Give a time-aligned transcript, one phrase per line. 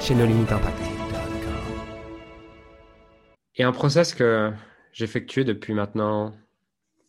[0.00, 0.78] chez nos limites impact.
[3.56, 4.52] Et un process que
[4.92, 6.36] j'effectue depuis maintenant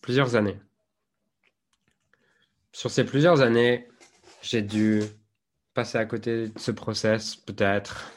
[0.02, 0.60] plusieurs années.
[2.72, 3.88] Sur ces plusieurs années,
[4.42, 5.02] j'ai dû
[5.74, 8.12] passer à côté de ce process peut-être,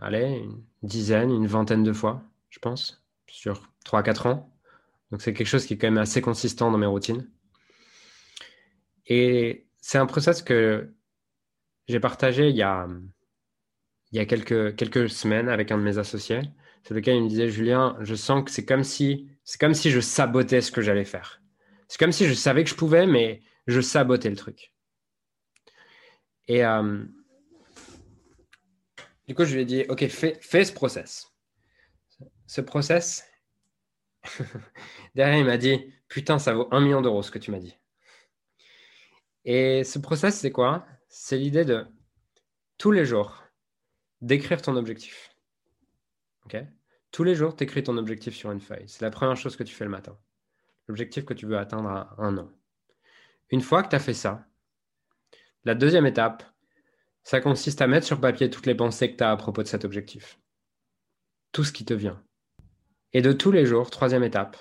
[0.00, 4.52] allez, une dizaine, une vingtaine de fois, je pense, sur 3-4 ans.
[5.10, 7.30] Donc c'est quelque chose qui est quand même assez consistant dans mes routines.
[9.06, 10.92] Et c'est un process que
[11.86, 12.88] j'ai partagé il y a
[14.16, 16.40] il y a quelques, quelques semaines avec un de mes associés,
[16.86, 19.90] sur lequel il me disait Julien, je sens que c'est comme si c'est comme si
[19.90, 21.42] je sabotais ce que j'allais faire.
[21.86, 24.72] C'est comme si je savais que je pouvais, mais je sabotais le truc.
[26.48, 27.04] Et euh,
[29.28, 31.30] du coup, je lui ai dit Ok, fais, fais ce process.
[32.46, 33.22] Ce process,
[35.14, 37.76] derrière, il m'a dit Putain, ça vaut un million d'euros ce que tu m'as dit.
[39.44, 40.86] Et ce process, c'est quoi?
[41.06, 41.86] C'est l'idée de
[42.78, 43.45] tous les jours,
[44.20, 45.34] d'écrire ton objectif.
[47.10, 48.88] Tous les jours, tu écris ton objectif sur une feuille.
[48.88, 50.18] C'est la première chose que tu fais le matin.
[50.86, 52.50] L'objectif que tu veux atteindre à un an.
[53.50, 54.46] Une fois que tu as fait ça,
[55.64, 56.44] la deuxième étape,
[57.22, 59.68] ça consiste à mettre sur papier toutes les pensées que tu as à propos de
[59.68, 60.38] cet objectif.
[61.52, 62.22] Tout ce qui te vient.
[63.12, 64.56] Et de tous les jours, troisième étape,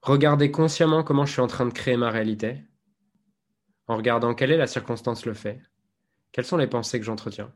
[0.00, 2.64] regarder consciemment comment je suis en train de créer ma réalité,
[3.86, 5.60] en regardant quelle est la circonstance le fait,
[6.32, 7.52] quelles sont les pensées que j'entretiens,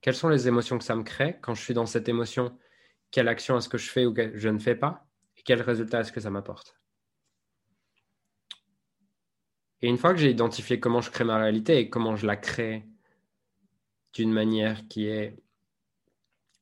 [0.00, 2.56] quelles sont les émotions que ça me crée Quand je suis dans cette émotion,
[3.10, 5.06] quelle action est-ce que je fais ou que je ne fais pas?
[5.36, 6.80] Et quel résultat est-ce que ça m'apporte?
[9.82, 12.36] Et une fois que j'ai identifié comment je crée ma réalité et comment je la
[12.36, 12.86] crée
[14.12, 15.38] d'une manière qui est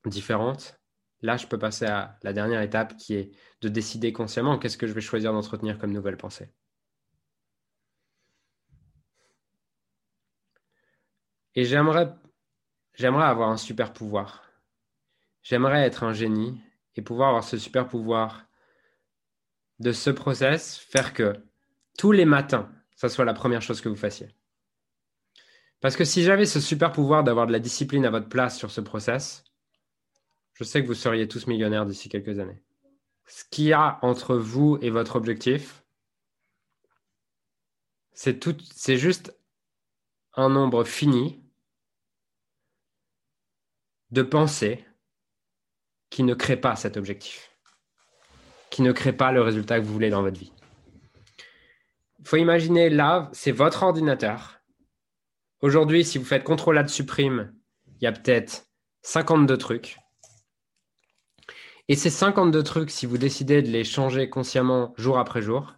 [0.05, 0.79] différente,
[1.21, 4.87] là, je peux passer à la dernière étape qui est de décider consciemment qu'est-ce que
[4.87, 6.49] je vais choisir d'entretenir comme nouvelle pensée.
[11.55, 12.13] Et j'aimerais
[12.99, 14.43] J'aimerais avoir un super pouvoir.
[15.41, 16.61] J'aimerais être un génie
[16.97, 18.45] et pouvoir avoir ce super pouvoir
[19.79, 21.33] de ce process, faire que
[21.97, 24.35] tous les matins, ça soit la première chose que vous fassiez.
[25.79, 28.69] Parce que si j'avais ce super pouvoir d'avoir de la discipline à votre place sur
[28.69, 29.45] ce process,
[30.51, 32.61] je sais que vous seriez tous millionnaires d'ici quelques années.
[33.27, 35.85] Ce qu'il y a entre vous et votre objectif,
[38.11, 39.39] c'est juste
[40.33, 41.41] un nombre fini
[44.11, 44.85] de penser
[46.09, 47.55] qui ne crée pas cet objectif,
[48.69, 50.53] qui ne crée pas le résultat que vous voulez dans votre vie.
[52.19, 54.59] Il faut imaginer là, c'est votre ordinateur.
[55.61, 57.53] Aujourd'hui, si vous faites CTRL de supprime,
[57.87, 58.67] il y a peut-être
[59.03, 59.97] 52 trucs.
[61.87, 65.75] Et ces 52 trucs, si vous décidez de les changer consciemment jour après jour,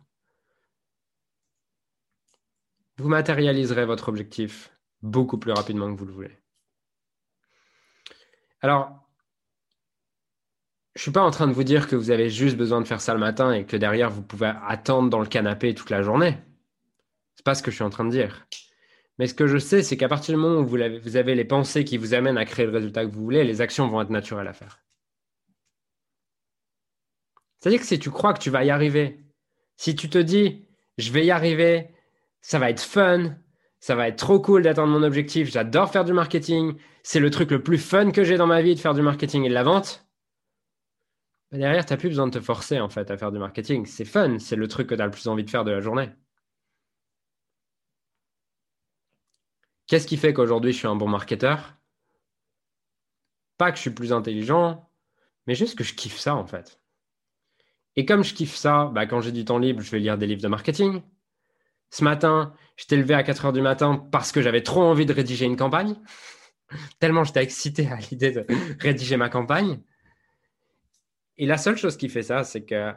[2.97, 4.71] vous matérialiserez votre objectif
[5.01, 6.41] beaucoup plus rapidement que vous le voulez.
[8.61, 9.01] Alors,
[10.95, 12.88] je ne suis pas en train de vous dire que vous avez juste besoin de
[12.88, 16.01] faire ça le matin et que derrière, vous pouvez attendre dans le canapé toute la
[16.01, 16.38] journée.
[17.35, 18.45] Ce n'est pas ce que je suis en train de dire.
[19.17, 21.35] Mais ce que je sais, c'est qu'à partir du moment où vous avez, vous avez
[21.35, 24.01] les pensées qui vous amènent à créer le résultat que vous voulez, les actions vont
[24.01, 24.79] être naturelles à faire.
[27.59, 29.23] C'est-à-dire que si tu crois que tu vas y arriver,
[29.78, 30.67] si tu te dis,
[30.97, 31.89] je vais y arriver,
[32.41, 33.35] ça va être fun,
[33.81, 37.51] ça va être trop cool d'atteindre mon objectif, j'adore faire du marketing, c'est le truc
[37.51, 39.63] le plus fun que j'ai dans ma vie de faire du marketing et de la
[39.63, 40.07] vente.
[41.51, 43.85] Derrière, tu n'as plus besoin de te forcer en fait à faire du marketing.
[43.85, 45.81] C'est fun, c'est le truc que tu as le plus envie de faire de la
[45.81, 46.09] journée.
[49.87, 51.75] Qu'est-ce qui fait qu'aujourd'hui je suis un bon marketeur?
[53.57, 54.89] Pas que je suis plus intelligent,
[55.47, 56.79] mais juste que je kiffe ça en fait.
[57.95, 60.27] Et comme je kiffe ça, bah, quand j'ai du temps libre, je vais lire des
[60.27, 61.01] livres de marketing.
[61.91, 65.14] Ce matin, j'étais levé à 4 heures du matin parce que j'avais trop envie de
[65.14, 65.96] rédiger une campagne.
[66.99, 68.46] Tellement j'étais excité à l'idée de
[68.79, 69.82] rédiger ma campagne.
[71.38, 72.93] Et la seule chose qui fait ça, c'est que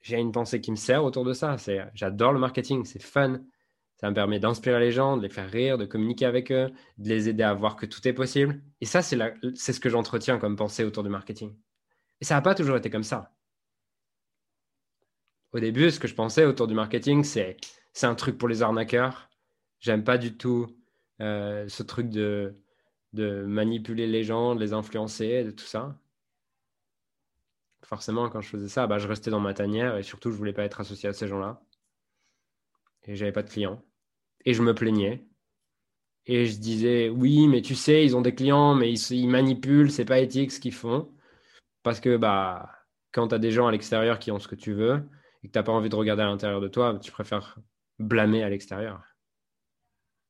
[0.00, 1.56] j'ai une pensée qui me sert autour de ça.
[1.94, 3.40] J'adore le marketing, c'est fun.
[3.96, 7.08] Ça me permet d'inspirer les gens, de les faire rire, de communiquer avec eux, de
[7.08, 8.62] les aider à voir que tout est possible.
[8.80, 9.18] Et ça, c'est,
[9.54, 11.54] c'est ce que j'entretiens comme pensée autour du marketing.
[12.20, 13.32] Et ça n'a pas toujours été comme ça.
[15.52, 17.56] Au début, ce que je pensais autour du marketing, c'est
[17.96, 19.30] c'est un truc pour les arnaqueurs.
[19.80, 20.66] J'aime pas du tout
[21.22, 22.54] euh, ce truc de,
[23.14, 25.98] manipuler les gens, de les influencer, de tout ça.
[27.82, 30.52] Forcément, quand je faisais ça, bah, je restais dans ma tanière et surtout, je voulais
[30.52, 31.62] pas être associé à ces gens-là.
[33.04, 33.82] Et j'avais pas de clients.
[34.44, 35.24] Et je me plaignais.
[36.26, 39.90] Et je disais, oui, mais tu sais, ils ont des clients, mais ils, ils manipulent,
[39.90, 41.10] c'est pas éthique ce qu'ils font.
[41.82, 42.70] Parce que bah,
[43.12, 45.08] quand tu as des gens à l'extérieur qui ont ce que tu veux
[45.42, 47.56] et que tu n'as pas envie de regarder à l'intérieur de toi, tu préfères
[47.98, 49.02] blâmer à l'extérieur.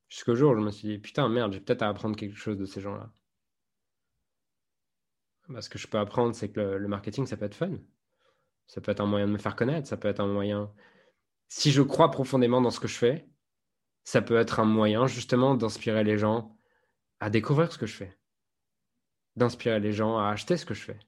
[0.09, 2.57] Jusqu'au jour où je me suis dit, putain, merde, j'ai peut-être à apprendre quelque chose
[2.57, 3.11] de ces gens-là.
[5.61, 7.79] Ce que je peux apprendre, c'est que le, marketing, ça peut être fun.
[8.67, 10.73] Ça peut être un moyen de me faire connaître, ça peut être un moyen.
[11.49, 13.29] Si je crois profondément dans ce que je fais,
[14.03, 16.57] ça peut être un moyen justement d'inspirer les gens
[17.21, 18.19] à découvrir ce que je fais,
[19.37, 20.99] d'inspirer les gens à acheter ce que je fais,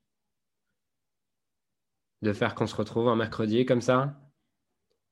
[2.22, 4.20] de faire qu'on se retrouve un mercredi comme ça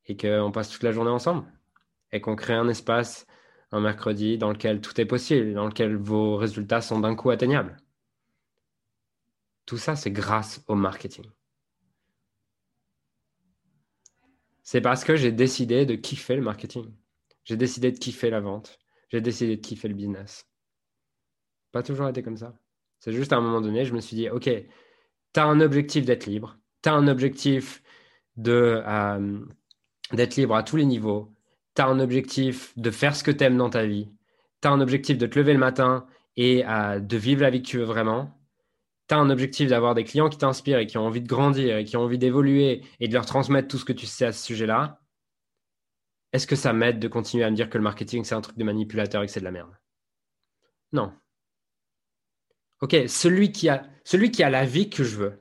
[0.06, 1.46] et qu'on passe toute la journée ensemble
[2.12, 3.26] et qu'on crée un espace
[3.72, 7.76] un mercredi dans lequel tout est possible, dans lequel vos résultats sont d'un coup atteignables.
[9.66, 11.26] Tout ça, c'est grâce au marketing.
[14.62, 16.92] C'est parce que j'ai décidé de kiffer le marketing.
[17.44, 18.78] J'ai décidé de kiffer la vente.
[19.10, 20.48] J'ai décidé de kiffer le business.
[21.72, 22.56] Pas toujours été comme ça.
[22.98, 26.04] C'est juste à un moment donné, je me suis dit, OK, tu as un objectif
[26.04, 26.58] d'être libre.
[26.82, 27.82] Tu as un objectif
[28.36, 29.44] de, euh,
[30.12, 31.32] d'être libre à tous les niveaux.
[31.74, 34.10] Tu as un objectif de faire ce que tu aimes dans ta vie,
[34.62, 36.06] tu as un objectif de te lever le matin
[36.36, 38.36] et de vivre la vie que tu veux vraiment,
[39.08, 41.76] tu as un objectif d'avoir des clients qui t'inspirent et qui ont envie de grandir
[41.76, 44.32] et qui ont envie d'évoluer et de leur transmettre tout ce que tu sais à
[44.32, 45.00] ce sujet-là,
[46.32, 48.58] est-ce que ça m'aide de continuer à me dire que le marketing, c'est un truc
[48.58, 49.74] de manipulateur et que c'est de la merde?
[50.92, 51.12] Non.
[52.82, 53.88] Ok, celui qui, a,
[54.50, 55.38] la vie que je veux, euh,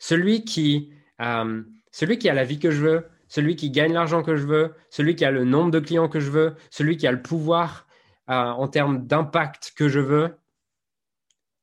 [0.00, 0.88] celui qui
[1.20, 5.24] a la vie que je veux, celui qui gagne l'argent que je veux, celui qui
[5.24, 7.86] a le nombre de clients que je veux, celui qui a le pouvoir
[8.28, 10.38] euh, en termes d'impact que je veux,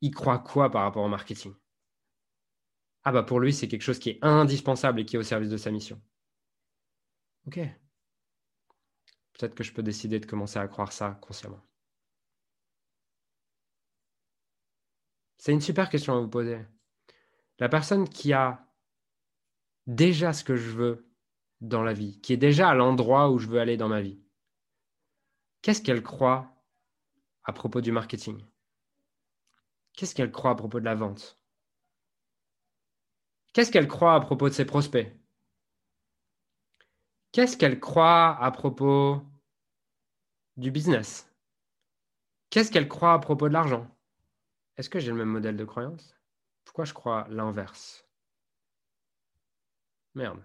[0.02, 1.54] il croit quoi par rapport au marketing?
[3.04, 5.50] Ah bah pour lui, c'est quelque chose qui est indispensable et qui est au service
[5.50, 6.02] de sa mission.
[7.48, 7.60] Ok.
[9.34, 11.62] Peut-être que je peux décider de commencer à croire ça consciemment.
[15.38, 16.60] C'est une super question à vous poser.
[17.60, 18.66] La personne qui a
[19.88, 21.13] déjà ce que je veux
[21.64, 24.22] dans la vie, qui est déjà à l'endroit où je veux aller dans ma vie.
[25.62, 26.54] Qu'est-ce qu'elle croit
[27.46, 28.46] à propos du marketing?
[29.94, 31.40] Qu'est-ce qu'elle croit à propos de la vente?
[33.54, 35.10] Qu'est-ce qu'elle croit à propos de ses prospects?
[37.32, 39.24] Qu'est-ce qu'elle croit à propos
[40.58, 41.32] du business?
[42.50, 43.88] Qu'est-ce qu'elle croit à propos de l'argent?
[44.76, 46.16] Est-ce que j'ai le même modèle de croyance?
[46.66, 48.06] Pourquoi je crois l'inverse?
[50.14, 50.44] Merde.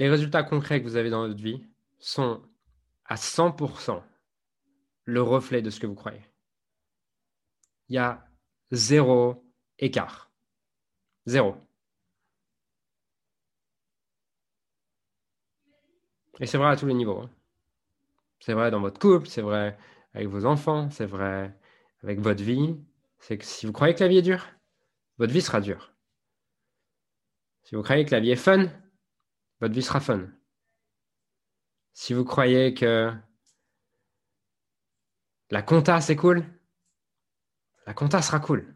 [0.00, 1.62] Les résultats concrets que vous avez dans votre vie
[1.98, 2.42] sont
[3.04, 4.02] à 100%
[5.04, 6.24] le reflet de ce que vous croyez.
[7.90, 8.26] Il y a
[8.70, 9.44] zéro
[9.78, 10.30] écart.
[11.26, 11.54] Zéro.
[16.40, 17.18] Et c'est vrai à tous les niveaux.
[17.18, 17.30] Hein.
[18.38, 19.76] C'est vrai dans votre couple, c'est vrai
[20.14, 21.54] avec vos enfants, c'est vrai
[22.02, 22.74] avec votre vie.
[23.18, 24.46] Si vous croyez que la vie est dure,
[25.18, 25.92] votre vie sera dure.
[27.64, 28.70] Si vous croyez que la vie est fun,
[29.60, 30.28] votre vie sera fun.
[31.92, 33.12] Si vous croyez que
[35.50, 36.44] la compta c'est cool,
[37.86, 38.74] la compta sera cool.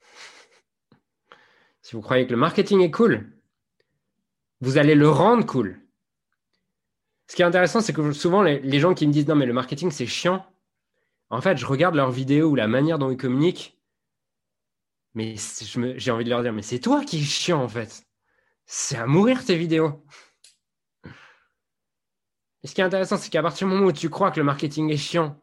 [1.82, 3.30] Si vous croyez que le marketing est cool,
[4.60, 5.80] vous allez le rendre cool.
[7.28, 9.52] Ce qui est intéressant, c'est que souvent les, gens qui me disent non mais le
[9.52, 10.44] marketing c'est chiant,
[11.30, 13.78] en fait je regarde leurs vidéos ou la manière dont ils communiquent,
[15.14, 15.36] mais
[15.96, 18.05] j'ai envie de leur dire mais c'est toi qui es chiant en fait
[18.66, 20.04] c'est à mourir tes vidéos.
[22.62, 24.44] Et ce qui est intéressant, c'est qu'à partir du moment où tu crois que le
[24.44, 25.40] marketing est chiant,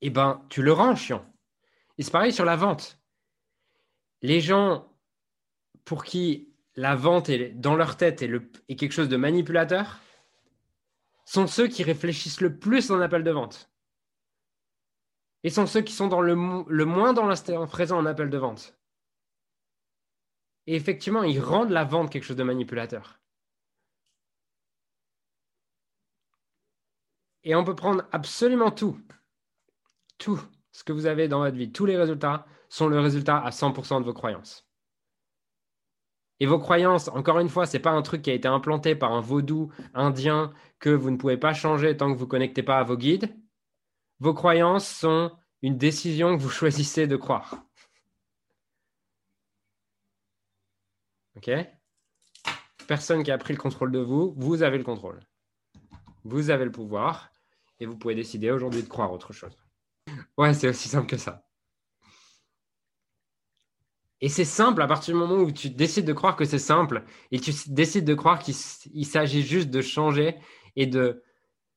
[0.00, 1.26] eh ben, tu le rends chiant.
[1.98, 2.98] Et c'est pareil sur la vente.
[4.22, 4.90] Les gens
[5.84, 10.00] pour qui la vente est dans leur tête est, quelque chose de manipulateur
[11.24, 13.70] sont ceux qui réfléchissent le plus en appel de vente.
[15.42, 16.34] Et sont ceux qui sont dans le,
[16.66, 18.75] le moins dans l'instant présent en appel de vente.
[20.66, 23.20] Et effectivement, ils rendent la vente quelque chose de manipulateur.
[27.44, 28.98] Et on peut prendre absolument tout.
[30.18, 30.40] Tout
[30.72, 34.00] ce que vous avez dans votre vie, tous les résultats sont le résultat à 100%
[34.00, 34.66] de vos croyances.
[36.40, 38.94] Et vos croyances, encore une fois, ce n'est pas un truc qui a été implanté
[38.94, 42.62] par un vaudou indien que vous ne pouvez pas changer tant que vous ne connectez
[42.62, 43.34] pas à vos guides.
[44.18, 45.32] Vos croyances sont
[45.62, 47.64] une décision que vous choisissez de croire.
[51.36, 51.50] OK?
[52.86, 54.34] Personne qui a pris le contrôle de vous.
[54.36, 55.20] Vous avez le contrôle.
[56.24, 57.30] Vous avez le pouvoir
[57.78, 59.56] et vous pouvez décider aujourd'hui de croire autre chose.
[60.38, 61.46] Ouais, c'est aussi simple que ça.
[64.20, 67.04] Et c'est simple à partir du moment où tu décides de croire que c'est simple
[67.30, 68.54] et tu décides de croire qu'il
[69.06, 70.36] s'agit juste de changer
[70.74, 71.22] et de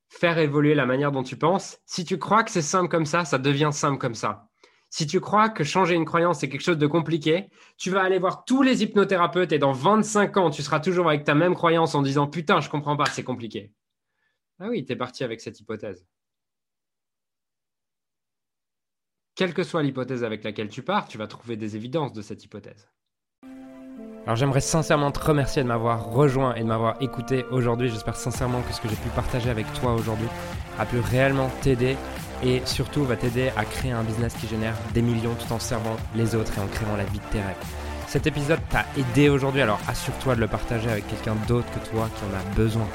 [0.07, 1.79] faire évoluer la manière dont tu penses.
[1.85, 4.49] Si tu crois que c'est simple comme ça, ça devient simple comme ça.
[4.89, 8.17] Si tu crois que changer une croyance, c'est quelque chose de compliqué, tu vas aller
[8.17, 11.93] voir tous les hypnothérapeutes et dans 25 ans, tu seras toujours avec ta même croyance
[11.93, 13.72] en disant Putain, je comprends pas, c'est compliqué.
[14.60, 16.05] Ah oui, tu es parti avec cette hypothèse.
[19.36, 22.43] Quelle que soit l'hypothèse avec laquelle tu pars, tu vas trouver des évidences de cette
[22.43, 22.89] hypothèse.
[24.25, 27.89] Alors j'aimerais sincèrement te remercier de m'avoir rejoint et de m'avoir écouté aujourd'hui.
[27.89, 30.27] J'espère sincèrement que ce que j'ai pu partager avec toi aujourd'hui
[30.77, 31.96] a pu réellement t'aider
[32.43, 35.96] et surtout va t'aider à créer un business qui génère des millions tout en servant
[36.15, 37.55] les autres et en créant la vie de tes rêves.
[38.08, 42.10] Cet épisode t'a aidé aujourd'hui, alors assure-toi de le partager avec quelqu'un d'autre que toi
[42.15, 42.88] qui en a besoin.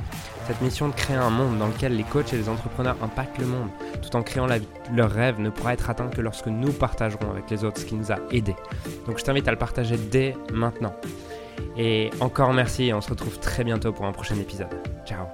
[0.47, 3.47] Cette mission de créer un monde dans lequel les coachs et les entrepreneurs impactent le
[3.47, 3.69] monde
[4.03, 7.31] tout en créant la vie, leur rêve ne pourra être atteint que lorsque nous partagerons
[7.31, 8.57] avec les autres ce qui nous a aidés.
[9.07, 10.95] Donc je t'invite à le partager dès maintenant.
[11.77, 14.69] Et encore merci et on se retrouve très bientôt pour un prochain épisode.
[15.07, 15.27] Ciao